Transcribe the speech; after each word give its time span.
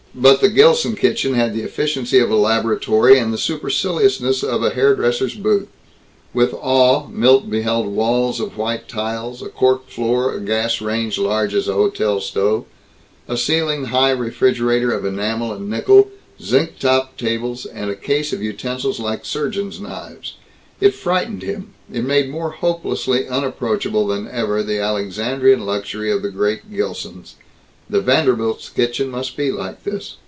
But 0.13 0.41
the 0.41 0.49
Gilson 0.49 0.97
kitchen 0.97 1.35
had 1.35 1.53
the 1.53 1.61
efficiency 1.61 2.19
of 2.19 2.29
a 2.29 2.35
laboratory 2.35 3.17
and 3.17 3.31
the 3.31 3.37
superciliousness 3.37 4.43
of 4.43 4.61
a 4.61 4.71
hair 4.71 4.93
dresser's 4.93 5.35
booth. 5.35 5.69
With 6.33 6.53
awe 6.53 7.07
Milt 7.07 7.49
beheld 7.49 7.87
walls 7.87 8.41
of 8.41 8.57
white 8.57 8.89
tiles, 8.89 9.41
a 9.41 9.47
cork 9.47 9.87
floor, 9.87 10.33
a 10.35 10.41
gas 10.41 10.81
range 10.81 11.17
large 11.17 11.55
as 11.55 11.69
a 11.69 11.73
hotel 11.75 12.19
stove, 12.19 12.65
a 13.29 13.37
ceiling 13.37 13.85
high 13.85 14.11
refrigerator 14.11 14.91
of 14.91 15.05
enamel 15.05 15.53
and 15.53 15.69
nickel, 15.69 16.09
zinc 16.41 16.77
topped 16.77 17.17
tables, 17.17 17.65
and 17.65 17.89
a 17.89 17.95
case 17.95 18.33
of 18.33 18.43
utensils 18.43 18.99
like 18.99 19.21
a 19.21 19.25
surgeon's 19.25 19.79
knives. 19.79 20.33
It 20.81 20.93
frightened 20.93 21.41
him; 21.43 21.73
it 21.89 22.03
made 22.03 22.29
more 22.29 22.49
hopelessly 22.49 23.29
unapproachable 23.29 24.07
than 24.07 24.27
ever 24.27 24.61
the 24.61 24.77
Alexandrian 24.81 25.65
luxury 25.65 26.11
of 26.11 26.21
the 26.21 26.29
great 26.31 26.69
Gilsons.... 26.69 27.35
The 27.89 27.99
Vanderbilts' 27.99 28.69
kitchen 28.69 29.09
must 29.09 29.35
be 29.35 29.51
like 29.51 29.83
this. 29.83 30.15